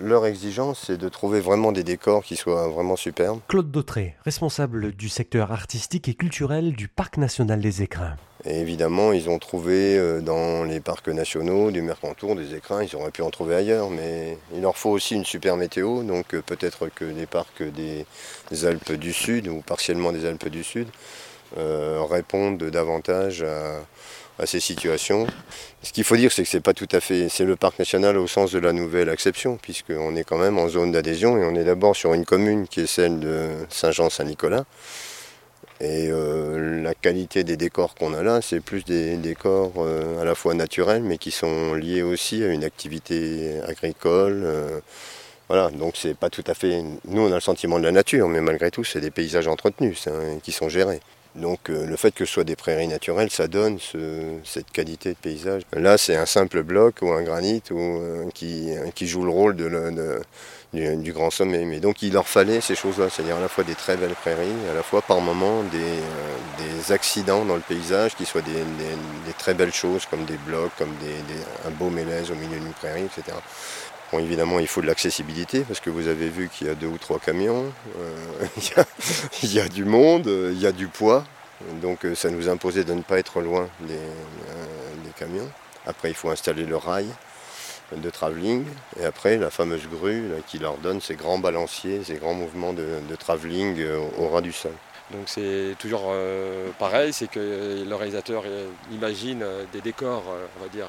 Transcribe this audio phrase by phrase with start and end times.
[0.00, 3.40] Leur exigence, c'est de trouver vraiment des décors qui soient vraiment superbes.
[3.48, 8.16] Claude Dautré, responsable du secteur artistique et culturel du Parc national des écrins.
[8.44, 12.94] Et évidemment, ils ont trouvé euh, dans les parcs nationaux du Mercantour des écrins, ils
[12.94, 16.42] auraient pu en trouver ailleurs, mais il leur faut aussi une super météo, donc euh,
[16.42, 18.06] peut-être que les parcs des,
[18.64, 20.88] Alpes du Sud, ou partiellement des Alpes du Sud,
[21.56, 23.80] euh, répondent davantage à,
[24.38, 25.26] à ces situations.
[25.82, 28.16] Ce qu'il faut dire, c'est que c'est pas tout à fait, c'est le parc national
[28.16, 31.54] au sens de la nouvelle acception, puisqu'on est quand même en zone d'adhésion et on
[31.54, 34.64] est d'abord sur une commune qui est celle de Saint-Jean-Saint-Nicolas.
[35.80, 40.24] Et euh, la qualité des décors qu'on a là, c'est plus des décors euh, à
[40.24, 44.42] la fois naturels, mais qui sont liés aussi à une activité agricole.
[44.44, 44.80] Euh,
[45.48, 46.82] voilà, donc c'est pas tout à fait.
[47.04, 50.08] Nous, on a le sentiment de la nature, mais malgré tout, c'est des paysages entretenus
[50.42, 51.00] qui sont gérés.
[51.38, 53.78] Donc le fait que ce soit des prairies naturelles, ça donne
[54.44, 55.62] cette qualité de paysage.
[55.72, 57.62] Là, c'est un simple bloc ou un granit
[58.34, 59.56] qui, qui, joue le rôle
[60.72, 61.64] du, grand sommet.
[61.64, 64.68] Mais donc il leur fallait ces choses-là, c'est-à-dire à la fois des très belles prairies,
[64.70, 68.64] à la fois par moments des, euh, accidents dans le paysage, qui soient des,
[69.38, 70.94] très belles choses comme des blocs, comme
[71.66, 73.36] un beau mélèze au milieu d'une prairie, etc.
[74.10, 76.86] Bon, évidemment, il faut de l'accessibilité parce que vous avez vu qu'il y a deux
[76.86, 77.66] ou trois camions,
[77.98, 78.46] euh,
[79.42, 81.24] il, y a, du monde, il y a du poids,
[81.80, 83.98] donc euh, ça nous imposait de ne pas être loin des
[85.16, 85.48] camions.
[85.86, 87.08] Après, il faut installer le rail
[87.96, 88.64] de travelling.
[89.00, 93.16] Et après, la fameuse grue qui leur donne ces grands balanciers, ces grands mouvements de,
[93.18, 94.72] travelling euh, au, ras du sol.
[95.10, 100.24] Donc c'est toujours euh, pareil, c'est que le réalisateur euh, imagine des décors,
[100.58, 100.88] on va dire,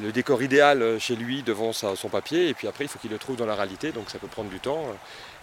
[0.00, 3.18] le décor idéal chez lui devant son papier, et puis après il faut qu'il le
[3.18, 4.84] trouve dans la réalité, donc ça peut prendre du temps.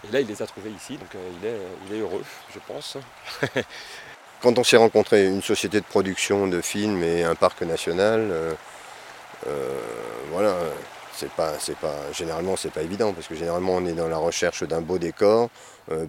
[0.08, 1.10] Et là il les a trouvés ici, donc
[1.42, 2.24] il est heureux,
[2.54, 2.96] je pense.
[4.42, 8.54] Quand on s'est rencontré une société de production de films et un parc national, euh,
[10.30, 10.54] voilà,
[11.14, 14.18] c'est pas, c'est pas, généralement c'est pas évident parce que généralement on est dans la
[14.18, 15.48] recherche d'un beau décor euh,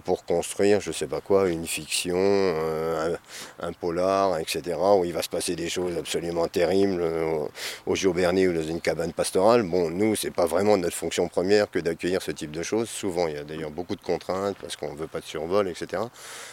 [0.04, 3.16] pour construire, je sais pas quoi, une fiction, euh,
[3.60, 4.76] un, polar, etc.
[4.96, 7.48] où il va se passer des choses absolument terribles au,
[7.86, 9.62] au Bernier ou dans une cabane pastorale.
[9.62, 12.88] Bon, nous c'est pas vraiment notre fonction première que d'accueillir ce type de choses.
[12.88, 16.02] Souvent il y a d'ailleurs beaucoup de contraintes parce qu'on veut pas de survol, etc.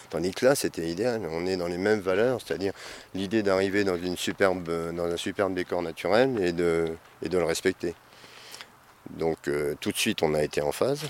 [0.10, 1.22] Tandis que là c'était idéal.
[1.32, 2.74] On est dans les mêmes valeurs, c'est-à-dire
[3.14, 7.96] l'idée d'arriver dans une superbe, dans un superbe décor naturel et de, le respecter.
[9.10, 11.02] Donc euh, tout de suite, on a été en phase.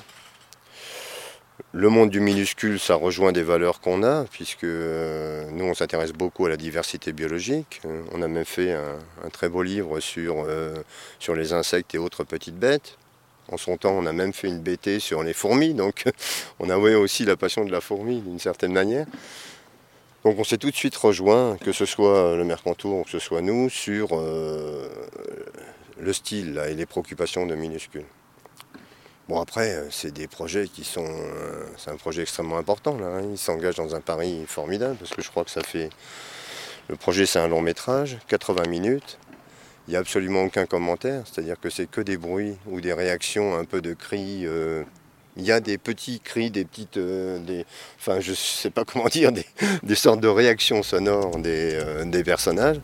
[1.78, 6.14] Le monde du minuscule, ça rejoint des valeurs qu'on a, puisque euh, nous, on s'intéresse
[6.14, 7.82] beaucoup à la diversité biologique.
[7.84, 10.48] Euh, on a même fait un, très beau livre sur,
[11.20, 12.98] sur les insectes et autres petites bêtes.
[13.52, 16.06] En son temps, on a même fait une BT sur les fourmis, donc
[16.62, 19.06] on a aussi la passion de la fourmi d'une certaine manière.
[20.24, 23.20] Donc on s'est tout de suite rejoint, que ce soit le Mercantour ou que ce
[23.20, 24.18] soit nous, sur
[26.00, 28.06] le style et les préoccupations de minuscules.
[29.28, 31.08] Bon après, euh, c'est des projets qui sont...
[31.08, 33.08] Euh, c'est un projet extrêmement important là.
[33.08, 33.24] Hein.
[33.32, 35.90] Il s'engage dans un pari formidable parce que je crois que ça fait...
[36.90, 39.18] Le projet c'est un long métrage, 80 minutes.
[39.88, 43.56] Il n'y a absolument aucun commentaire, c'est-à-dire que c'est que des bruits ou des réactions,
[43.58, 44.46] un peu de cris.
[44.46, 44.84] Euh,
[45.38, 47.66] il y a des petits cris, des petites, des,
[48.00, 52.80] enfin je sais pas comment dire, des, sortes de réactions sonores des, des personnages.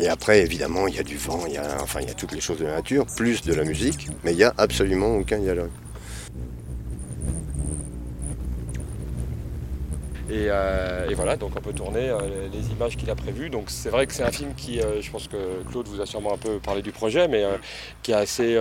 [0.00, 2.14] Et après, évidemment, il y a du vent, il y a, enfin, il y a
[2.14, 5.16] toutes les choses de la nature, plus de la musique, mais il n'y a absolument
[5.16, 5.70] aucun dialogue.
[10.30, 13.50] Euh, et, voilà, donc on peut tourner euh, les images qu'il a prévues.
[13.50, 16.06] Donc c'est vrai que c'est un film qui, euh, je pense que Claude vous a
[16.06, 17.44] sûrement un peu parlé du projet, mais
[18.02, 18.58] qui est assez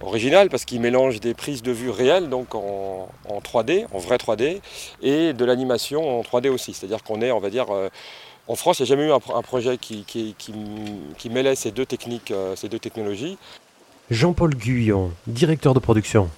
[0.00, 4.60] original parce qu'il mélange des prises de vue réelles, donc en, 3D, en vrai 3D,
[5.02, 6.74] et de l'animation en 3D aussi.
[6.74, 7.66] C'est-à-dire qu'on est, on va dire,
[8.48, 10.04] en France, il n'y a jamais eu un, projet qui,
[11.30, 13.38] mêlait ces deux techniques, euh, ces deux technologies.
[14.10, 16.30] Jean-Paul Guyon, directeur de production.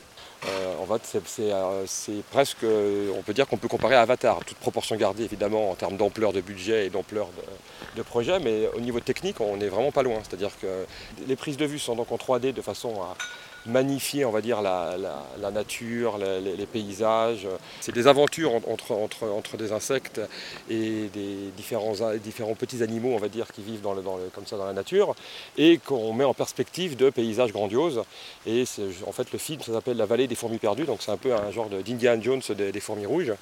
[0.47, 4.57] Euh, en fait, euh, c'est presque, on peut dire qu'on peut comparer à Avatar, toute
[4.57, 8.81] proportion gardée évidemment en termes d'ampleur de budget et d'ampleur de, de, projet, mais au
[8.81, 10.21] niveau technique, on n'est vraiment pas loin.
[10.23, 10.87] C'est-à-dire que
[11.27, 13.17] les prises de vue sont donc en 3D de façon à,
[13.67, 14.97] magnifier, on va dire, la,
[15.53, 17.47] nature, les, paysages.
[17.81, 20.21] C'est des aventures entre, entre, entre, des insectes
[20.69, 24.03] et des différents, différents petits animaux, on va dire, qui vivent dans le,
[24.35, 25.15] comme ça dans la nature,
[25.57, 28.03] et qu'on met en perspective de paysages grandioses.
[28.47, 28.65] Et
[29.07, 31.51] en fait, le film, s'appelle La vallée des fourmis perdues, donc c'est un peu un
[31.51, 33.33] genre d'Indiana Jones des, fourmis rouges.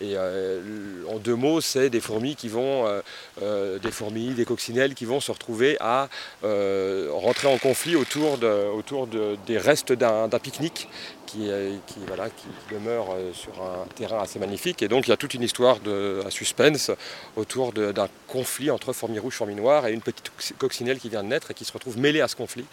[0.00, 0.60] Et euh,
[1.08, 3.00] en deux mots, c'est des fourmis qui vont, euh,
[3.42, 6.08] euh, des fourmis, des coccinelles qui vont se retrouver à
[6.42, 10.88] rentrer en conflit autour, de, autour de, des restes d'un pique-nique
[11.26, 11.48] qui,
[11.86, 14.82] qui, voilà, qui demeure sur un terrain assez magnifique.
[14.82, 16.90] Et donc il y a toute une histoire de suspense
[17.36, 21.28] autour d'un conflit entre fourmis rouges, fourmis noires et une petite coccinelle qui vient de
[21.28, 22.64] naître et qui se retrouve mêlée à ce conflit.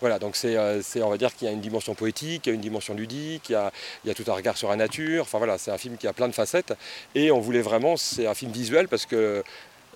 [0.00, 0.56] Voilà, donc c'est,
[1.02, 3.48] on va dire qu'il y a une dimension poétique, il y a une dimension ludique,
[3.48, 3.72] il y a,
[4.04, 5.22] il y a tout un regard sur la nature.
[5.22, 6.74] Enfin voilà, c'est un film qui a plein de facettes.
[7.14, 9.42] Et on voulait vraiment, c'est un film visuel parce que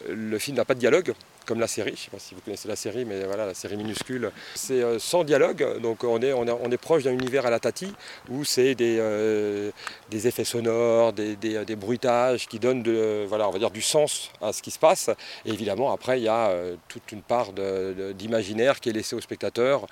[0.08, 1.14] le film n'a pas de dialogue
[1.46, 1.90] comme la série.
[1.90, 4.30] Je ne sais pas si vous connaissez la série, mais voilà, la série minuscule.
[4.54, 7.60] C'est euh, sans dialogue, donc on est, on, on est proche d'un univers à la
[7.60, 7.92] Tati,
[8.28, 9.70] où c'est des, euh,
[10.10, 12.82] des effets sonores, des, des, bruitages qui donnent
[13.26, 15.08] voilà, on va dire, du sens à ce qui se passe.
[15.44, 19.20] Et évidemment, après, il y a euh, toute une part d'imaginaire qui est laissée au
[19.20, 19.86] spectateur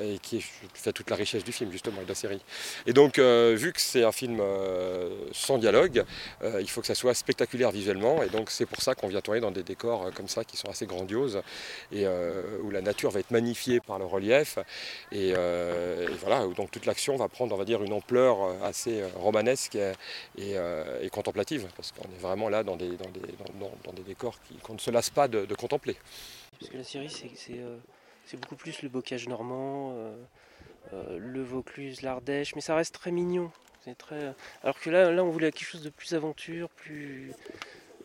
[0.00, 2.40] et qui fait toute la richesse du film, justement, et de la série.
[2.86, 4.40] Et donc, vu que c'est un film
[5.32, 6.04] sans dialogue,
[6.60, 9.40] il faut que ça soit spectaculaire visuellement, et donc c'est pour ça qu'on vient tourner
[9.40, 10.99] dans des décors comme ça qui sont assez grands
[11.92, 14.58] et euh, où la nature va être magnifiée par le relief.
[15.12, 19.78] Euh, et, voilà, donc toute l'action va prendre, on va dire, une ampleur assez romanesque
[20.38, 20.56] et,
[21.12, 23.20] contemplative, parce qu'on est vraiment là dans des, dans des,
[23.84, 25.96] dans, des décors qu'on ne se lasse pas de, contempler.
[26.58, 27.08] Parce que la série,
[27.50, 27.76] euh,
[28.24, 29.94] c'est beaucoup plus le bocage normand,
[30.92, 33.50] le Vaucluse, l'Ardèche, mais ça reste très mignon.
[34.62, 37.32] Alors que là, là, on voulait quelque chose de plus aventure, plus,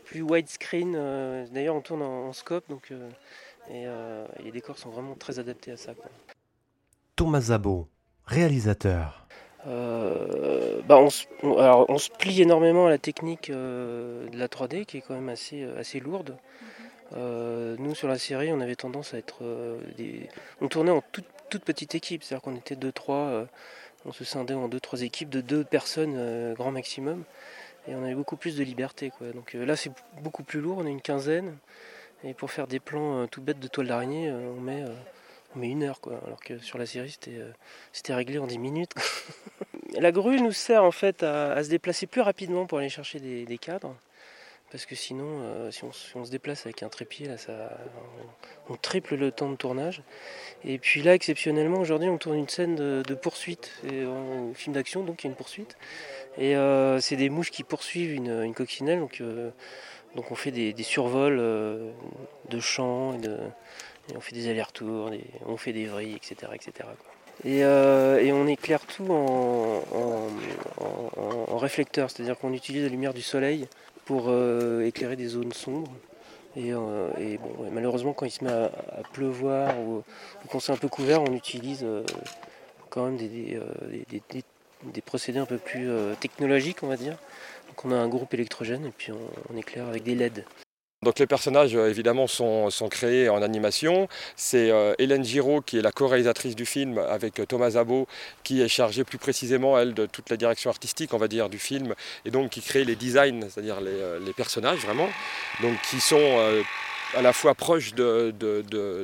[0.05, 0.95] plus widescreen.
[0.95, 3.09] Euh, d'ailleurs, on tourne en, scope, donc euh,
[3.71, 5.93] euh, et, les décors sont vraiment très adaptés à ça.
[7.15, 7.87] Thomas Zabo,
[8.25, 9.27] réalisateur.
[9.65, 14.97] bah on, se, alors, on se plie énormément à la technique de la 3D qui
[14.97, 16.37] est quand même assez, assez lourde.
[17.13, 19.43] nous sur la série on avait tendance à être
[19.97, 20.29] des...
[20.61, 23.47] on tournait en toute, toute petite équipe, c'est-à-dire qu'on était 2-3,
[24.05, 27.23] on se scindait en 2-3 équipes de 2 personnes grand maximum
[27.87, 29.11] et on avait beaucoup plus de liberté.
[29.17, 29.31] Quoi.
[29.31, 29.91] Donc euh, là c'est
[30.21, 31.57] beaucoup plus lourd, on est une quinzaine,
[32.23, 34.83] et pour faire des plans euh, tout bêtes de toile d'araignée, euh, on met,
[35.55, 36.19] on met une heure, quoi.
[36.25, 37.15] alors que sur la série
[37.93, 38.93] c'était, réglé en 10 minutes.
[39.99, 43.57] la grue nous sert en fait à, se déplacer plus rapidement pour aller chercher des
[43.57, 43.95] cadres
[44.75, 47.69] parce que sinon, euh, si, on, se déplace avec un trépied, là, ça,
[48.67, 50.01] on, triple le temps de tournage.
[50.65, 54.03] Et puis là, exceptionnellement, aujourd'hui, on tourne une scène de, poursuite, et,
[54.53, 55.77] film d'action, donc il y a une poursuite.
[56.37, 59.51] Et euh, c'est des mouches qui poursuivent une, coccinelle, donc, euh,
[60.15, 63.27] donc on fait des, survols de champs, et,
[64.15, 65.11] on fait des allers-retours,
[65.45, 66.51] on fait des vrilles, etc.
[66.53, 66.89] etc.
[67.43, 67.63] Et,
[68.31, 69.81] on éclaire tout en,
[71.57, 73.67] réflecteur, c'est-à-dire qu'on utilise la lumière du soleil
[74.05, 75.91] pour euh, éclairer des zones sombres.
[76.55, 77.09] Et, euh,
[77.71, 78.69] malheureusement, quand il se met à,
[79.11, 80.03] pleuvoir ou,
[80.47, 82.03] qu'on s'est un peu couvert, on utilise euh,
[82.89, 83.59] quand même des,
[84.09, 84.43] des,
[85.05, 85.89] procédés un peu plus
[86.19, 87.17] technologiques, on va dire.
[87.67, 89.11] Donc on a un groupe électrogène et puis
[89.49, 90.45] on éclaire avec des LED.
[91.05, 94.07] Donc les personnages euh, évidemment sont, créés en animation.
[94.35, 98.07] C'est euh, Hélène Giraud qui est la co-réalisatrice du film avec euh, Thomas Zabo
[98.43, 101.59] qui est chargée plus précisément elle de toute la direction artistique on va dire du
[101.59, 101.93] film
[102.25, 105.07] et donc qui crée les designs, c'est-à-dire les, personnages vraiment,
[105.61, 106.63] donc qui sont
[107.15, 108.33] à la fois proche de,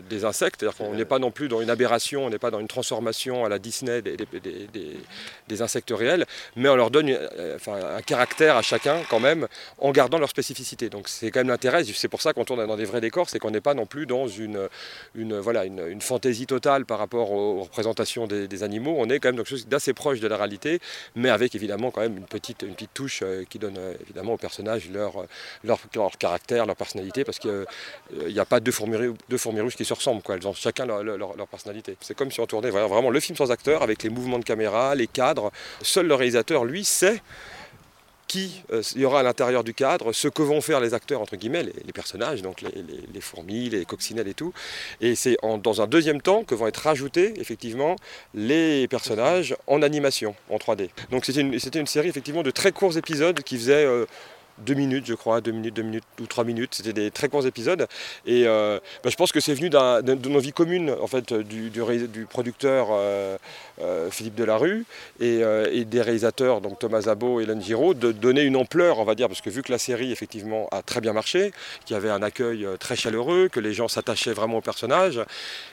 [0.09, 2.59] des insectes, c'est-à-dire qu'on n'est pas non plus dans une aberration, on n'est pas dans
[2.59, 4.17] une transformation à la Disney des,
[5.47, 6.25] des, insectes réels,
[6.55, 9.47] mais on leur donne euh, enfin, un caractère à chacun quand même
[9.77, 10.89] en gardant leur spécificité.
[10.89, 13.39] Donc c'est quand même l'intérêt, c'est pour ça qu'on tourne dans des vrais décors, c'est
[13.39, 14.67] qu'on n'est pas non plus dans une,
[15.15, 19.35] une, voilà, une, fantaisie totale par rapport aux, représentations des, animaux, on est quand même
[19.35, 20.79] dans quelque chose d'assez proche de la réalité,
[21.15, 24.33] mais avec évidemment quand même une petite, une petite touche euh, qui donne euh, évidemment
[24.33, 25.25] aux personnages leur,
[25.63, 27.65] leur, leur caractère, leur personnalité, parce que
[28.27, 28.97] il n'y a pas deux fourmis,
[29.29, 30.35] deux rouges qui se ressemblent, quoi.
[30.35, 31.95] elles ont chacun leur, personnalité.
[32.01, 34.95] C'est comme si on tournait vraiment le film sans acteur, avec les mouvements de caméra,
[34.95, 35.51] les cadres.
[35.81, 37.21] Seul le réalisateur, lui, sait
[38.31, 41.35] qui euh, y aura à l'intérieur du cadre, ce que vont faire les acteurs, entre
[41.35, 44.53] guillemets, les, personnages, donc les, fourmis, les coccinelles et tout.
[45.01, 47.97] Et c'est dans un deuxième temps que vont être rajoutés, effectivement,
[48.33, 50.87] les personnages en animation, en 3D.
[51.09, 53.85] Donc c'était une, une, série, effectivement, de très courts épisodes qui faisaient...
[53.85, 54.05] Euh,
[54.65, 56.75] deux minutes, je crois, deux minutes, deux minutes ou trois minutes.
[56.75, 57.87] C'était des très courts épisodes.
[58.25, 61.69] Et euh, bah, je pense que c'est venu de nos vies communes, en fait, du,
[61.69, 63.37] du, producteur euh,
[63.81, 64.85] euh, Philippe Delarue
[65.19, 65.41] et,
[65.85, 69.27] des réalisateurs, donc Thomas Zabo et Hélène Giraud, de donner une ampleur, on va dire,
[69.27, 71.51] parce que vu que la série, effectivement, a très bien marché,
[71.85, 75.19] qu'il y avait un accueil très chaleureux, que les gens s'attachaient vraiment au personnage,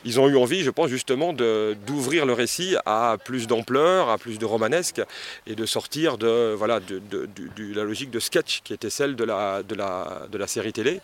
[0.05, 4.39] ils ont eu envie, je pense, justement, d'ouvrir le récit à plus d'ampleur, à plus
[4.39, 5.03] de romanesque,
[5.47, 9.25] et de sortir de, voilà, de, de la logique de sketch qui était celle de
[9.25, 11.01] la, de la, de la série télé.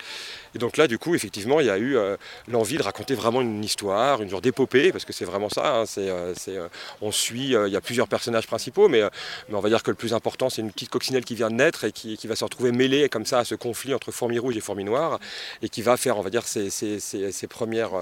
[0.55, 2.17] Et donc là, du coup, effectivement, il y a eu euh,
[2.49, 5.79] l'envie de raconter vraiment une histoire, une genre d'épopée, parce que c'est vraiment ça.
[5.79, 6.69] Hein, c'est, euh, euh,
[7.03, 9.03] on suit, il y a plusieurs personnages principaux, mais,
[9.49, 11.57] mais, on va dire que le plus important, c'est une petite coccinelle qui vient de
[11.57, 14.39] naître et qui, qui, va se retrouver mêlée comme ça à ce conflit entre fourmis
[14.39, 15.19] rouges et fourmis noires,
[15.63, 17.93] et qui va faire, on va dire, ses, ses, ses, premières,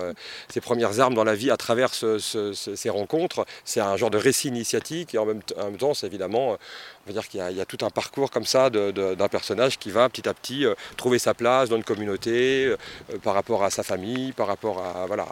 [0.49, 3.47] ses premières armes dans la vie à travers ces rencontres.
[3.64, 6.59] C'est un genre de récit initiatique, et en même, en même temps, c'est évidemment
[7.05, 10.09] on va dire qu'il y, a tout un parcours comme ça d'un personnage qui va
[10.09, 12.77] petit à petit euh, trouver sa place dans une communauté, euh,
[13.23, 15.27] par rapport à sa famille, par rapport à, voilà,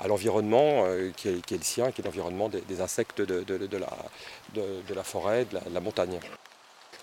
[0.00, 3.44] à l'environnement euh, qui, est le sien, qui est l'environnement des, insectes de,
[3.76, 6.20] la, forêt, de la, montagne.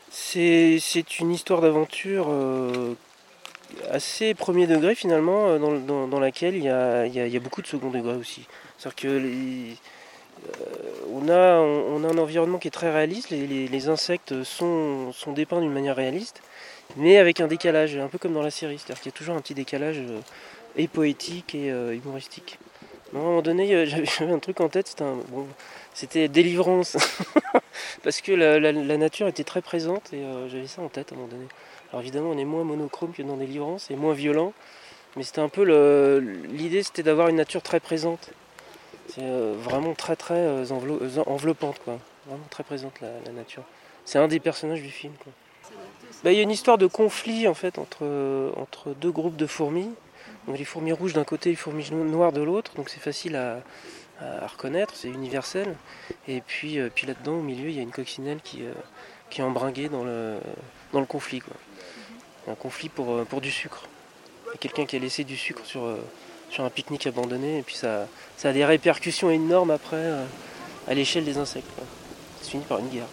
[0.10, 0.80] C'est
[1.20, 2.28] une histoire d'aventure
[3.90, 7.90] assez premier degré finalement, dans, laquelle il y, a, il y, a, beaucoup de second
[7.90, 8.46] degré aussi.
[8.78, 9.76] C'est-à-dire que
[10.44, 15.96] euh, on, a, un environnement qui est très réaliste, les, insectes sont, dépeints d'une manière
[15.96, 16.42] réaliste,
[16.98, 19.36] mais avec un décalage, un peu comme dans la série, c'est-à-dire qu'il y a toujours
[19.36, 20.20] un petit décalage euh,
[20.76, 22.60] et poétique et euh, humoristique.
[23.14, 23.86] à un moment donné,
[24.18, 25.48] j'avais un truc en tête, c'était, bon,
[25.94, 26.98] c'était délivrance,
[28.04, 31.30] parce que la, nature était très présente et j'avais ça en tête à un moment
[31.32, 31.46] donné.
[31.92, 34.54] Alors évidemment, on est moins monochrome que dans délivrance et moins violent,
[35.16, 35.64] mais c'était un peu
[36.50, 38.32] l'idée, c'était d'avoir une nature très présente.
[39.10, 42.00] C'est euh, vraiment très très euh, euh, enveloppante, quoi.
[42.26, 43.64] Vraiment très présente la, nature.
[44.06, 45.14] C'est un des personnages du film.
[46.24, 49.90] Bah, il y a une histoire de conflit en fait entre, deux groupes de fourmis.
[50.48, 52.74] Donc les fourmis rouges d'un côté et les fourmis noires de l'autre.
[52.76, 53.62] Donc c'est facile à,
[54.48, 55.76] reconnaître, c'est universel.
[56.30, 58.62] Et puis, puis là-dedans, au milieu, il y a une coccinelle qui,
[59.38, 60.40] est embringuée dans le,
[61.06, 61.42] conflit.
[62.48, 63.84] Un conflit pour, pour du sucre.
[64.62, 65.82] Quelqu'un qui a laissé du sucre sur,
[66.54, 67.60] sur un pique-nique abandonné.
[67.60, 68.08] Et puis ça,
[68.38, 70.24] ça a des répercussions énormes après euh,
[70.88, 71.68] à l'échelle des insectes.
[72.40, 73.08] Ça se finit par une guerre.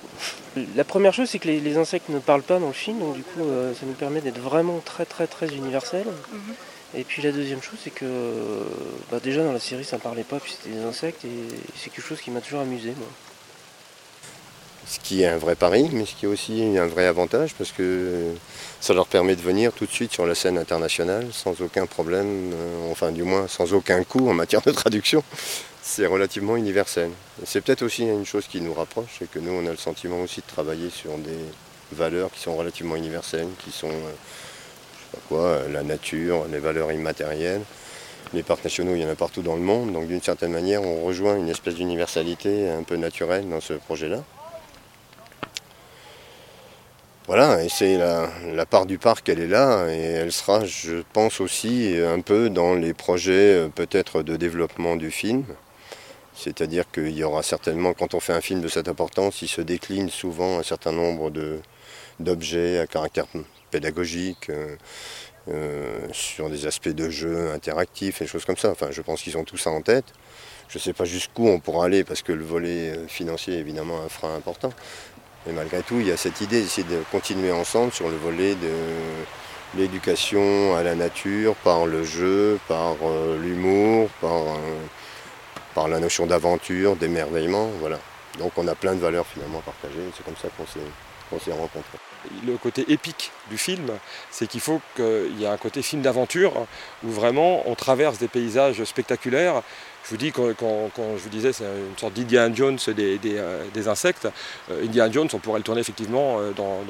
[0.76, 3.22] La première chose, c'est que les, insectes ne parlent pas dans le film, donc du
[3.22, 6.06] coup, euh, ça nous permet d'être vraiment très très très universel.
[6.32, 6.54] Mhm.
[6.96, 8.04] Et puis la deuxième chose, c'est que
[9.12, 11.28] bah, déjà dans la série, ça ne parlait pas, puis c'était des insectes, et
[11.76, 12.94] c'est quelque chose qui m'a toujours amusé.
[12.96, 13.06] Moi
[14.90, 17.70] ce qui est un vrai pari, mais ce qui est aussi un vrai avantage parce
[17.70, 18.32] que
[18.80, 22.52] ça leur permet de venir tout de suite sur la scène internationale sans aucun problème,
[22.52, 25.22] euh, enfin du moins sans aucun coût en matière de traduction.
[25.80, 27.10] C'est relativement universel.
[27.44, 30.20] C'est peut-être aussi une chose qui nous rapproche, c'est que nous on a le sentiment
[30.22, 31.38] aussi de travailler sur des
[31.92, 37.62] valeurs qui sont relativement universelles, qui sont euh, quoi, la nature, les valeurs immatérielles.
[38.34, 40.82] Les parcs nationaux, il y en a partout dans le monde, donc d'une certaine manière,
[40.82, 44.22] on rejoint une espèce d'universalité un peu naturelle dans ce projet-là.
[47.30, 51.40] Voilà, et c'est la, part du parc, elle est là, et elle sera, je pense
[51.40, 55.44] aussi, un peu dans les projets euh, peut-être de développement du film.
[56.34, 59.60] C'est-à-dire qu'il y aura certainement, quand on fait un film de cette importance, il se
[59.60, 61.30] décline souvent un certain nombre
[62.18, 63.26] d'objets à caractère
[63.70, 64.74] pédagogique, euh,
[65.48, 68.70] euh, sur des aspects de jeu interactifs et choses comme ça.
[68.72, 70.06] Enfin, je pense qu'ils ont tout ça en tête.
[70.68, 74.00] Je ne sais pas jusqu'où on pourra aller parce que le volet financier est évidemment
[74.00, 74.70] un frein important.
[75.46, 78.54] Mais malgré tout, il y a cette idée d'essayer de continuer ensemble sur le volet
[78.54, 78.70] de
[79.76, 84.78] l'éducation à la nature par le jeu, par euh, l'humour, par, euh,
[85.74, 87.70] par la notion d'aventure, d'émerveillement.
[87.80, 87.98] Voilà.
[88.38, 90.00] Donc on a plein de valeurs finalement partagées.
[90.16, 91.98] C'est comme ça qu'on s'est rencontrés.
[92.46, 93.90] Le côté épique du film,
[94.30, 96.52] c'est qu'il faut qu'il y ait un côté film d'aventure
[97.02, 99.62] où vraiment on traverse des paysages spectaculaires
[100.04, 104.28] je vous dis, quand, je vous disais, c'est une sorte d'Indiana Jones des, euh, insectes.
[104.70, 106.80] Euh, Indiana Jones, on pourrait le tourner effectivement euh, dans,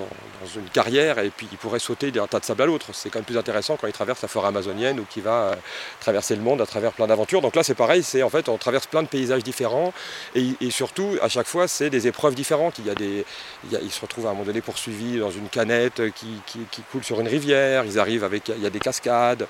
[0.57, 2.87] une carrière et puis il pourrait sauter d'un tas de sable à l'autre.
[2.93, 5.57] C'est quand même plus intéressant quand il traverse la forêt amazonienne ou qu'il va
[6.01, 7.43] traverser le monde à travers plein d'aventures.
[7.43, 9.93] Donc là, c'est pareil, c'est en fait, on traverse plein de paysages différents
[10.35, 12.79] et, surtout, à chaque fois, c'est des épreuves différentes.
[12.79, 13.25] Il, y a des,
[13.71, 16.41] il, se retrouvent à un moment donné poursuivis dans une canette qui,
[16.91, 17.85] coule sur une rivière.
[17.85, 19.47] Ils arrivent avec, il y a des cascades.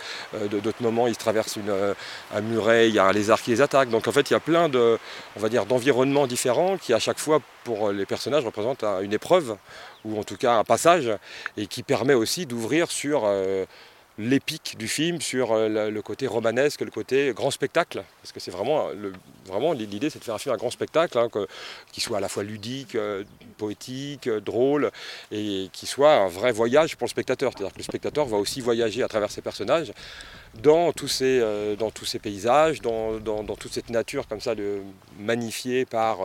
[0.51, 1.95] D'autres moments, ils traversent une,
[2.35, 4.69] un muret, il y a un lézard qui Donc en fait, il y a plein
[4.69, 4.99] de,
[5.37, 9.57] on va dire, d'environnements différents qui à chaque fois pour les personnages représentent une épreuve
[10.05, 11.11] ou en tout cas un passage
[11.57, 13.65] et qui permet aussi d'ouvrir sur euh,
[14.19, 18.03] l'épique du film, sur euh, le côté romanesque, le côté grand spectacle.
[18.23, 18.89] Parce que c'est vraiment,
[19.47, 21.29] vraiment l'idée, c'est de faire un film à grand spectacle, hein,
[21.93, 23.25] qui soit à la fois ludique, euh,
[23.59, 24.91] poétique, drôle,
[25.33, 27.53] et qui soit un vrai voyage pour le spectateur.
[27.53, 29.93] C'est-à-dire que le spectateur va aussi voyager à travers ses personnages
[30.55, 34.55] dans tous ces, euh, dans tous ces paysages, dans, dans, toute cette nature comme ça
[34.55, 34.81] de,
[35.19, 36.19] magnifiée par,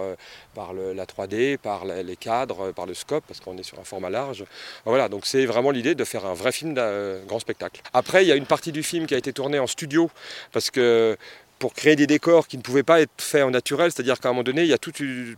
[0.54, 4.10] par la 3D, par les cadres, par le scope, parce qu'on est sur un format
[4.10, 4.46] large.
[4.86, 7.82] Voilà, donc c'est vraiment l'idée de faire un vrai film d'un grand spectacle.
[7.94, 10.10] Après, il y a une partie du film qui a été tournée en studio,
[10.52, 11.18] parce que
[11.66, 14.34] pour créer des décors qui ne pouvaient pas être faits en naturel, c'est-à-dire qu'à un
[14.34, 14.78] moment donné, il y a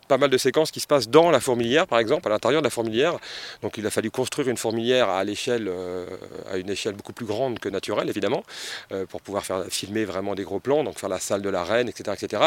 [0.10, 2.65] pas mal de séquences qui se passent dans la fourmilière, par exemple, à l'intérieur de
[2.65, 3.17] la fourmilière.
[3.62, 6.05] Donc il a fallu construire une fourmilière à euh,
[6.51, 8.43] à une échelle beaucoup plus grande que naturelle, évidemment,
[8.91, 11.63] euh, pour pouvoir faire filmer vraiment des gros plans, donc faire la salle de la
[11.63, 12.43] reine, etc., etc.,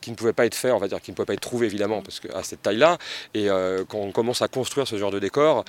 [0.00, 1.66] qui ne pouvait pas être fait, on va dire, qui ne pouvait pas être trouvé
[1.66, 2.98] évidemment, parce qu'à cette taille-là,
[3.34, 3.46] et
[3.88, 5.64] quand on commence à construire ce genre de décor,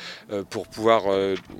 [0.49, 1.03] pour pouvoir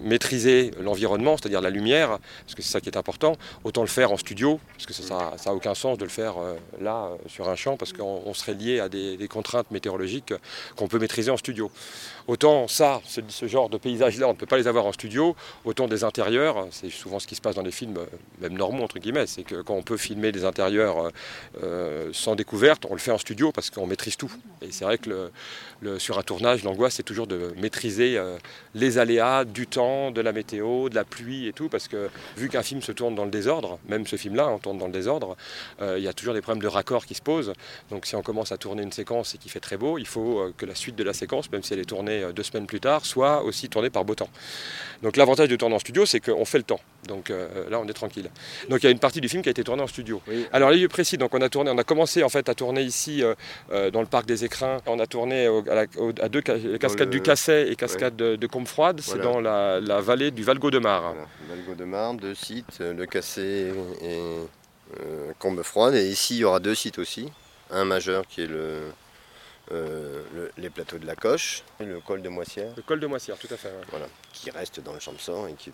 [0.01, 4.11] maîtriser l'environnement, c'est-à-dire la lumière, parce que c'est ça qui est important, autant le faire
[4.11, 7.49] en studio, parce que ça n'a aucun sens de le faire euh, là, euh, sur
[7.49, 10.33] un champ, parce qu'on serait lié à des, contraintes météorologiques
[10.75, 11.71] qu'on peut maîtriser en studio.
[12.27, 15.87] Autant ça, ce, genre de paysage-là, on ne peut pas les avoir en studio, autant
[15.87, 18.05] des intérieurs, c'est souvent ce qui se passe dans les films, euh,
[18.41, 21.11] même normaux, entre guillemets, c'est que quand on peut filmer des intérieurs
[22.13, 24.31] sans découverte, on le fait en studio parce qu'on maîtrise tout.
[24.61, 25.31] Et c'est vrai que
[25.97, 28.21] sur un tournage, l'angoisse, c'est toujours de maîtriser
[28.75, 32.49] les aléas du temps, de la météo, de la pluie et tout, parce que vu
[32.49, 35.35] qu'un film se tourne dans le désordre, même ce film-là, on tourne dans le désordre,
[35.81, 37.53] euh, il y a toujours des problèmes de raccord qui se posent.
[37.89, 40.39] Donc si on commence à tourner une séquence et qu'il fait très beau, il faut
[40.39, 42.67] euh, que la suite de la séquence, même si elle est tournée euh, deux semaines
[42.67, 44.29] plus tard, soit aussi tournée par beau temps.
[45.01, 46.79] Donc l'avantage de tourner en studio, c'est qu'on fait le temps.
[47.07, 48.29] Donc là, on est tranquille.
[48.69, 50.21] Donc il y a une partie du film qui a été tournée en studio.
[50.53, 52.83] Alors les lieux précis, donc on a tourné, on a commencé en fait à tourner
[52.83, 53.23] ici
[53.71, 54.77] dans le parc des Écrins.
[54.85, 59.01] On a tourné à, deux cascades du Casset et cascade de, de Combe-Froide.
[59.01, 61.15] C'est dans la, vallée du Valgaud-de-Mar.
[61.49, 63.73] Valgaud-de-Marne, deux sites, le Cassé
[64.03, 64.19] et
[64.99, 65.95] euh, Combe-Froide.
[65.95, 67.31] Et ici, il y aura deux sites aussi.
[67.69, 68.91] Un majeur qui est le,
[69.71, 70.23] euh,
[70.57, 72.71] les plateaux de la Coche le col de Moissière.
[72.75, 73.71] Le col de Moissière, tout à fait.
[73.89, 75.71] Voilà, qui reste dans le Champsaur et qui,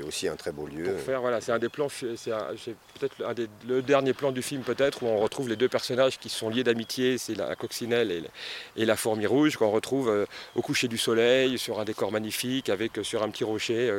[0.00, 0.84] est aussi un très beau lieu.
[0.84, 2.30] Pour faire, voilà, c'est un des plans, c'est
[2.98, 3.14] peut-être
[3.66, 6.64] le dernier plan du film peut-être où on retrouve les deux personnages qui sont liés
[6.64, 8.22] d'amitié, c'est la coccinelle et,
[8.76, 12.68] et, la fourmi rouge qu'on retrouve euh, au coucher du soleil sur un décor magnifique
[12.68, 13.92] avec euh, sur un petit rocher,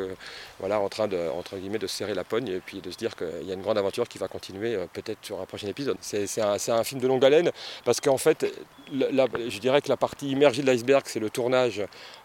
[0.60, 2.98] voilà, en train de, entre guillemets, de se serrer la pogne et puis de se
[2.98, 5.98] dire qu'il y a une grande aventure qui va continuer peut-être sur un prochain épisode.
[6.02, 7.52] C'est un, un, film de longue haleine
[7.86, 8.46] parce qu'en fait,
[8.92, 11.82] la, je dirais que la partie immergée de l'iceberg, c'est le tournage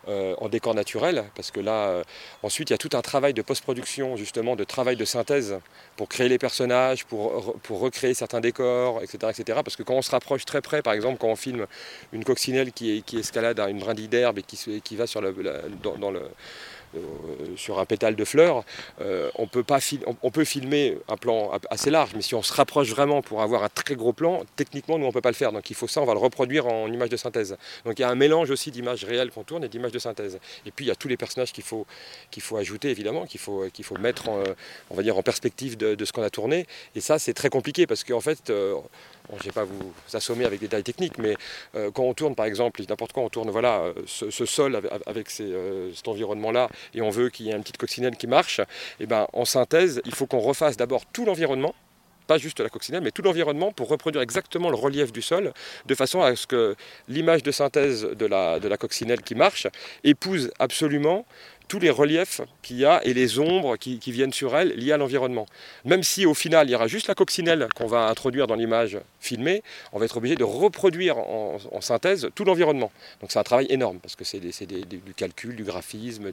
[0.08, 2.02] euh, en décor naturel, parce que là, euh,
[2.42, 5.58] ensuite, il y a tout un travail de post-production, justement, de travail de synthèse
[5.96, 9.60] pour créer les personnages, pour, pour recréer certains décors, etc., etc.
[9.64, 11.66] Parce que quand on se rapproche très près, par exemple, quand on filme
[12.12, 15.34] une coccinelle qui, escalade une brindille d'herbe et qui, qui va sur le,
[15.98, 16.22] dans le
[17.56, 18.64] sur un pétale de fleurs,
[19.00, 19.78] euh, on, peut pas
[20.22, 23.64] on, peut filmer un plan assez large, mais si on se rapproche vraiment pour avoir
[23.64, 25.52] un très gros plan, techniquement, nous, on ne peut pas le faire.
[25.52, 27.56] Donc il faut ça, on va le reproduire en image de synthèse.
[27.84, 30.38] Donc il y a un mélange aussi d'images réelles qu'on tourne et d'images de synthèse.
[30.66, 31.86] Et puis il y a tous les personnages qu'il faut,
[32.30, 34.42] qu'il faut ajouter, évidemment, qu'il faut, qu'il faut mettre en,
[34.90, 36.66] on va dire, en perspective de, ce qu'on a tourné.
[36.94, 38.74] Et ça, c'est très compliqué parce qu'en fait, euh,
[39.30, 41.36] je ne vais pas vous assommer avec des détails techniques, mais
[41.74, 45.28] euh, quand on tourne, par exemple, n'importe quoi, on tourne voilà, euh, ce, sol avec,
[45.40, 48.60] euh, cet environnement-là, et on veut qu'il y ait une petite coccinelle qui marche,
[49.00, 51.74] eh ben, en synthèse, il faut qu'on refasse d'abord tout l'environnement,
[52.26, 55.52] pas juste la coccinelle, mais tout l'environnement pour reproduire exactement le relief du sol,
[55.86, 56.74] de façon à ce que
[57.08, 59.66] l'image de synthèse de la coccinelle qui marche
[60.04, 61.26] épouse absolument
[61.68, 64.96] tous les reliefs qu'il y a et les ombres qui, viennent sur elle liées à
[64.96, 65.46] l'environnement.
[65.84, 68.98] Même si au final il y aura juste la coccinelle qu'on va introduire dans l'image
[69.20, 72.92] filmée, on va être obligé de reproduire en, synthèse tout l'environnement.
[73.20, 76.32] Donc c'est un travail énorme parce que c'est du calcul, du graphisme.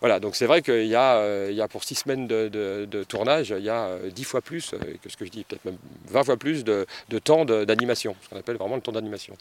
[0.00, 3.64] Voilà, donc c'est vrai qu'il y, euh, y, a pour six semaines de, tournage, il
[3.64, 6.24] y a euh, dix fois plus euh, que ce que je dis, peut-être même 20
[6.24, 6.86] fois plus de,
[7.22, 9.36] temps d'animation, ce qu'on appelle vraiment le temps d'animation.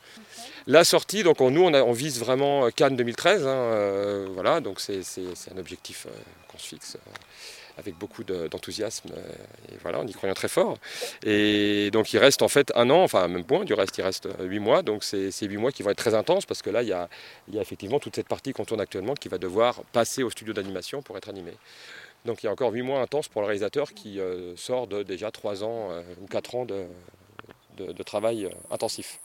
[0.67, 5.01] La sortie, donc nous on, on, vise vraiment Cannes 2013, hein, voilà, donc c'est
[5.35, 6.11] c'est un objectif euh,
[6.47, 7.11] qu'on se fixe euh,
[7.77, 10.77] avec beaucoup d'enthousiasme euh, et voilà, on y croyant très fort.
[11.23, 14.27] Et donc il reste en fait un an, enfin même point, du reste il reste
[14.39, 16.89] huit mois, donc c'est huit mois qui vont être très intenses parce que là il
[16.89, 17.09] y a,
[17.47, 20.29] il y a effectivement toute cette partie qu'on tourne actuellement qui va devoir passer au
[20.29, 21.51] studio d'animation pour être animé.
[22.25, 24.19] Donc il y a encore huit mois intenses pour le réalisateur qui
[24.55, 25.89] sort de déjà trois ans
[26.21, 29.19] ou quatre ans de travail intensif.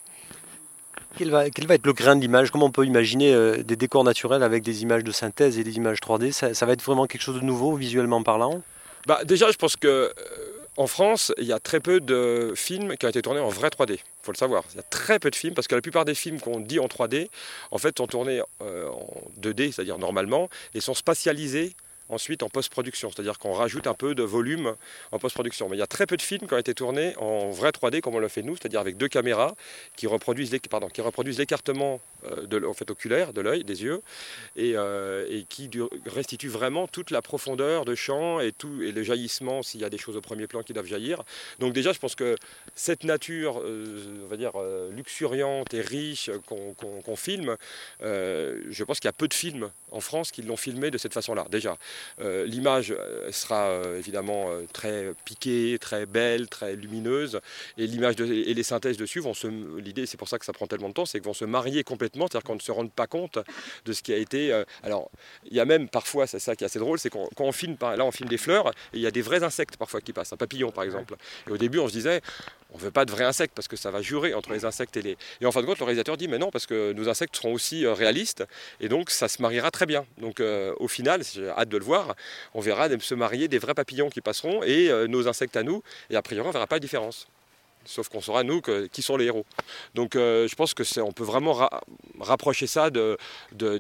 [1.17, 4.63] Quel va, être le grain de Comment on peut imaginer euh, des décors naturels avec
[4.63, 7.45] des images de synthèse et des images 3D ça, va être vraiment quelque chose de
[7.45, 8.63] nouveau visuellement parlant?
[9.07, 10.11] Bah, Déjà, je pense que euh,
[10.77, 13.69] en France, il y a très peu de films qui ont été tournés en vrai
[13.69, 13.95] 3D.
[13.95, 14.63] Il faut le savoir.
[14.73, 16.79] Il y a très peu de films parce que la plupart des films qu'on dit
[16.79, 17.29] en 3D,
[17.71, 19.07] en fait, sont tournés euh, en
[19.41, 21.75] 2D, c'est-à-dire normalement, et sont spatialisés
[22.11, 24.75] ensuite en post-production, c'est-à-dire qu'on rajoute un peu de volume
[25.13, 25.69] en post-production.
[25.69, 28.01] Mais il y a très peu de films qui ont été tournés en vrai 3D
[28.01, 29.55] comme on le fait nous, c'est-à-dire avec deux caméras
[29.97, 30.51] qui reproduisent
[31.39, 32.01] l'écartement
[32.47, 34.03] de, en fait, oculaire, de l'œil, des yeux,
[34.57, 34.75] et,
[35.49, 35.71] qui
[36.07, 39.91] restitue vraiment toute la profondeur de champ et, tout, et le jaillissement s'il y a
[39.91, 41.23] des choses au premier plan qui doivent jaillir.
[41.59, 42.37] Donc déjà, je pense que
[42.75, 44.53] cette nature, on va dire,
[44.91, 47.57] luxuriante et riche qu'on filme,
[48.01, 51.15] je pense qu'il y a peu de films en France qui l'ont filmé de cette
[51.15, 51.47] façon-là.
[51.51, 51.77] Déjà,
[52.19, 52.95] l'image
[53.31, 57.41] sera évidemment très piquée, très belle, très lumineuse,
[57.79, 59.47] et l'image et les synthèses dessus vont se.
[59.79, 61.85] L'idée, c'est pour ça que ça prend tellement de temps, c'est qu'ils vont se marier
[61.85, 63.39] complètement, c'est-à-dire qu'on ne se rende pas compte
[63.85, 64.53] de ce qui a été.
[64.53, 65.11] Euh, alors,
[65.45, 67.77] il y a même parfois, c'est ça qui est assez drôle, c'est quand on filme,
[67.81, 70.33] là, on filme des fleurs, et il y a des vrais insectes parfois qui passent,
[70.33, 71.17] un papillon par exemple.
[71.49, 72.21] Et au début, on se disait,
[72.73, 74.97] on ne veut pas de vrais insectes parce que ça va jurer entre les insectes
[74.97, 75.17] et les.
[75.41, 77.53] Et en fin de compte, le réalisateur dit, mais non, parce que nos insectes seront
[77.53, 78.45] aussi euh, réalistes,
[78.81, 80.07] et donc ça se mariera très bien.
[80.19, 82.15] Donc, euh, au final, j'ai hâte de le voir,
[82.55, 86.17] on verra se marier des vrais papillons qui passeront et nos insectes à nous, et
[86.17, 87.29] a priori, on ne verra pas de différence.
[87.87, 88.61] Sauf qu'on saura, nous,
[88.93, 89.47] qui sont les héros.
[89.95, 91.69] Donc euh, je pense que on peut vraiment
[92.21, 93.17] rapprocher ça de,
[93.63, 93.79] euh,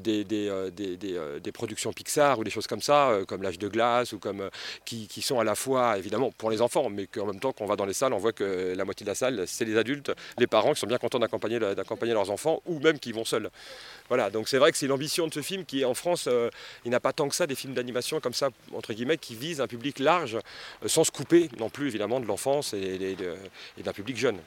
[0.70, 4.48] des, productions Pixar ou des choses comme ça, euh, comme L'âge de glace, ou comme,
[4.84, 7.68] qui, sont à la fois, évidemment, pour les enfants, mais qu'en même temps, quand on
[7.68, 10.12] va dans les salles, on voit que la moitié de la salle, c'est les adultes,
[10.38, 13.50] les parents qui sont bien contents d'accompagner leurs enfants, ou même qui vont seuls.
[14.10, 16.28] Voilà, donc c'est vrai que c'est l'ambition de ce film qui, en France,
[16.84, 19.60] il n'a pas tant que ça des films d'animation comme ça, entre guillemets, qui visent
[19.60, 20.36] un public large,
[20.86, 23.16] sans se couper non plus, évidemment, de l'enfance et
[23.78, 24.38] d'un public jeune.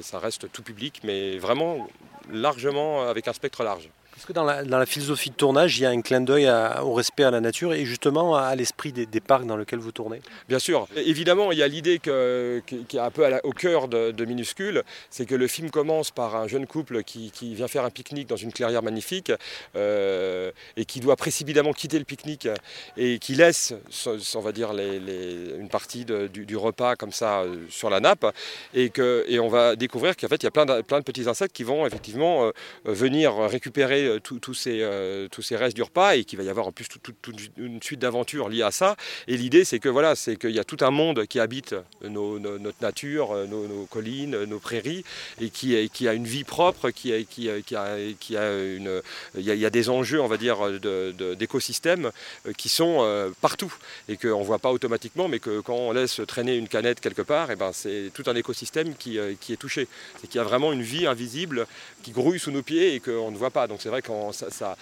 [0.00, 1.86] Ça reste tout public, mais vraiment
[2.32, 3.90] largement avec un spectre large.
[4.16, 6.48] Est-ce que dans la, philosophie de tournage, il y a un clin d'œil
[6.82, 10.20] au respect à la nature et justement à l'esprit des, parcs dans lesquels vous tournez
[10.48, 10.86] Bien sûr.
[10.96, 15.34] Évidemment, il y a l'idée qui est un peu au cœur de, Minuscule, c'est que
[15.34, 18.82] le film commence par un jeune couple qui, vient faire un pique-nique dans une clairière
[18.82, 19.32] magnifique
[19.76, 22.48] euh, et qui doit précipitamment quitter le pique-nique
[22.96, 23.74] et qui laisse,
[24.34, 28.26] on va dire, une partie du, repas comme ça euh, sur la nappe
[28.74, 31.04] et, que, et on va découvrir qu'en fait, il y a plein de, plein de
[31.04, 32.52] petits insectes qui vont effectivement euh,
[32.84, 36.48] venir récupérer euh, tous, ces, euh, tous ces restes du repas et qu'il va y
[36.48, 38.96] avoir en plus toute, une suite d'aventures liées à ça.
[39.28, 42.82] Et l'idée, c'est que voilà, c'est qu'il y a tout un monde qui habite notre
[42.82, 45.04] nature, euh, nos, collines, nos prairies,
[45.40, 45.76] et qui,
[46.08, 49.02] a une vie propre, qui, a, une,
[49.36, 50.58] il y, a, des enjeux, on va dire,
[51.38, 52.10] d'écosystèmes
[52.56, 53.72] qui sont partout
[54.08, 57.22] et qu'on ne voit pas automatiquement, mais que quand on laisse traîner une canette quelque
[57.22, 59.88] part, eh ben c'est tout un écosystème qui, qui est touché.
[60.20, 61.66] C'est qu'il y a vraiment une vie invisible
[62.02, 63.66] qui grouille sous nos pieds et qu'on ne voit pas.
[63.66, 64.76] Donc c'est vrai que ça,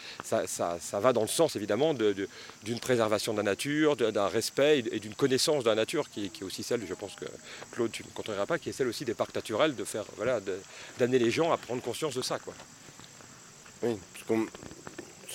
[0.78, 5.14] ça, va dans le sens évidemment d'une préservation de la nature, d'un respect et d'une
[5.14, 7.24] connaissance de la nature qui, est aussi celle, je pense que
[7.72, 10.40] Claude, tu ne contreras pas, qui est celle aussi des parcs naturels, de faire voilà,
[10.98, 12.38] d'amener les gens à prendre conscience de ça.
[12.38, 12.54] Quoi.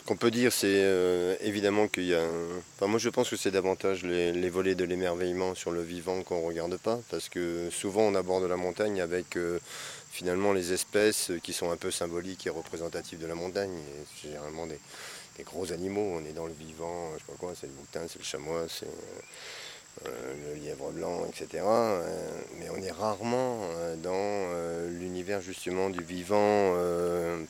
[0.07, 2.25] Qu'on peut dire, c'est euh, évidemment qu'il y a.
[2.75, 6.41] Enfin, moi, je pense que c'est davantage les, volets de l'émerveillement sur le vivant qu'on
[6.41, 9.37] ne regarde pas, parce que souvent on aborde la montagne avec.
[9.37, 9.59] Euh,
[10.17, 13.77] finalement les espèces qui sont un peu symboliques et représentatives de la montagne.
[13.77, 14.79] Et généralement des,
[15.43, 18.17] gros animaux, on est dans le vivant, je sais pas quoi, c'est le boutin, c'est
[18.17, 19.21] le chamois, c'est euh,
[20.05, 21.63] le lièvre blanc, etc.
[21.65, 26.73] Euh, mais on est rarement euh, dans l'univers justement du vivant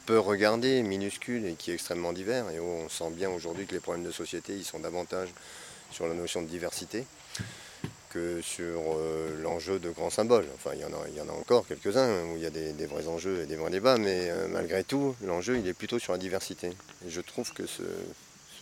[0.05, 2.49] peu regardé, minuscule et qui est extrêmement divers.
[2.51, 5.29] Et on sent bien aujourd'hui que les problèmes de société, ils sont davantage
[5.91, 7.05] sur la notion de diversité
[8.09, 10.45] que sur euh, l'enjeu de grands symboles.
[10.55, 13.45] Enfin, il y en a, encore quelques-uns où il y a des, vrais enjeux et
[13.45, 16.67] des vrais débats, mais euh, malgré tout, l'enjeu, il est plutôt sur la diversité.
[17.05, 17.83] Et je trouve que ce,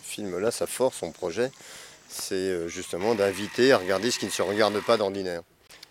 [0.01, 1.51] film-là, sa force, son projet,
[2.07, 5.41] c'est euh, justement d'inviter à regarder ce qui ne se regarde pas d'ordinaire.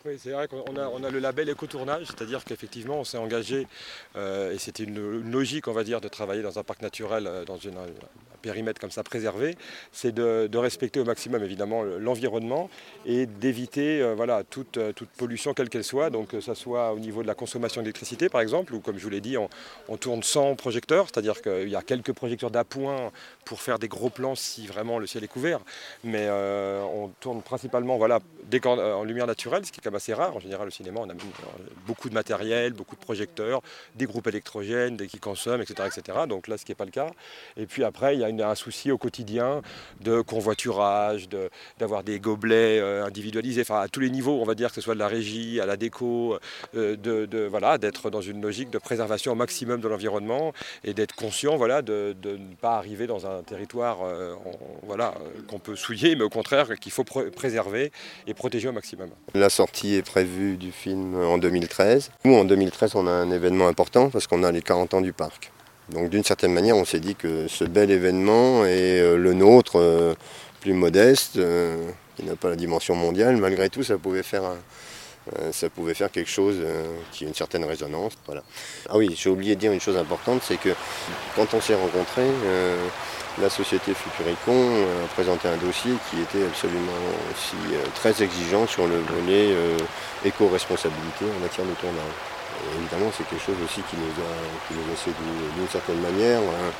[0.06, 3.66] Oui, c'est vrai qu'on a, on a, le label écotournage, c'est-à-dire qu'effectivement on s'est engagé,
[4.16, 7.78] et c'était une, logique on va dire de travailler dans un parc naturel, dans une,
[8.44, 9.56] périmètre comme ça préservé,
[9.90, 12.70] c'est de, respecter au maximum évidemment l'environnement
[13.06, 16.98] et d'éviter euh, voilà, toute, euh, pollution quelle qu'elle soit, donc que ce soit au
[16.98, 20.22] niveau de la consommation d'électricité par exemple, ou comme je vous l'ai dit, on, tourne
[20.22, 23.10] sans projecteurs, c'est-à-dire qu'il y a quelques projecteurs d'appoint
[23.44, 25.60] pour faire des gros plans si vraiment le ciel est couvert,
[26.02, 28.20] mais euh, on tourne principalement voilà,
[28.64, 30.36] en lumière naturelle, ce qui est quand même assez rare.
[30.36, 31.14] En général, au cinéma, on a
[31.86, 33.62] beaucoup de matériel, beaucoup de projecteurs,
[33.94, 36.18] des groupes électrogènes, des qui consomment, etc., etc.
[36.28, 37.10] Donc là, ce qui n'est pas le cas.
[37.56, 39.62] Et puis après, il y a un souci au quotidien
[40.00, 41.28] de convoiturage,
[41.78, 44.80] d'avoir des gobelets euh, individualisés, enfin à tous les niveaux, on va dire que ce
[44.80, 46.38] soit de la régie, à la déco,
[46.74, 50.52] euh, de, voilà, d'être dans une logique de préservation au maximum de l'environnement
[50.84, 54.34] et d'être conscient voilà, de, ne pas arriver dans un territoire euh,
[54.82, 55.14] voilà,
[55.48, 57.92] qu'on peut souiller, mais au contraire qu'il faut préserver
[58.26, 59.10] et protéger au maximum.
[59.34, 62.10] La sortie est prévue du film en 2013.
[62.24, 65.12] Nous, en 2013, on a un événement important parce qu'on a les 40 ans du
[65.12, 65.50] parc.
[65.90, 69.78] Donc d'une certaine manière, on s'est dit que ce bel événement et euh, le nôtre,
[69.78, 70.14] euh,
[70.60, 71.76] plus modeste, euh,
[72.16, 74.42] qui n'a pas la dimension mondiale, malgré tout, ça pouvait faire
[75.52, 76.58] ça pouvait faire quelque chose
[77.10, 78.12] qui a une certaine résonance.
[78.26, 78.42] Voilà.
[78.90, 80.68] Ah oui, j'ai oublié de dire une chose importante, c'est que
[81.34, 82.28] quand on s'est rencontrés,
[83.40, 84.70] la société Futuricon
[85.04, 87.00] a présenté un dossier qui était absolument
[87.32, 87.56] aussi
[87.94, 89.56] très exigeant sur le volet
[90.24, 92.14] éco-responsabilité en matière de tournage.
[92.78, 94.32] Évidemment, c'est quelque chose aussi qui nous a,
[94.68, 96.40] qui nous a séduit d'une certaine manière.
[96.40, 96.70] Hein.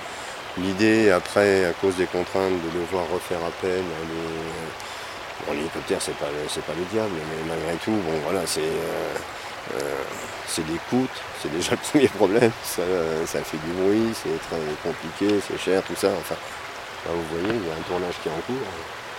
[0.58, 4.06] L'idée, après, à cause des contraintes, de devoir refaire appel à
[5.46, 9.14] Bon, l'hélicoptère, c'est pas, pas le diable, mais malgré tout, bon, voilà, c'est euh,
[9.72, 11.06] euh, des coûts,
[11.42, 12.52] c'est déjà le premier problème.
[12.64, 12.82] Ça,
[13.42, 16.10] fait du bruit, c'est très compliqué, c'est cher, tout ça.
[16.20, 16.36] Enfin,
[17.06, 18.66] vous voyez, il y a un tournage qui est en cours.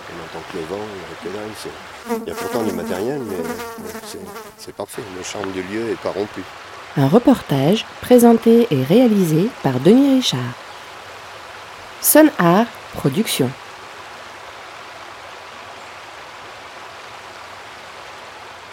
[0.08, 0.84] On entend que le vent,
[1.22, 2.22] que dalle.
[2.24, 3.36] Il y a pourtant du matériel, mais
[4.56, 5.02] c'est parfait.
[5.16, 6.42] Le charme du lieu n'est pas rompu.
[6.96, 10.40] Un reportage présenté et réalisé par Denis Richard.
[12.00, 13.50] Sun Art Production.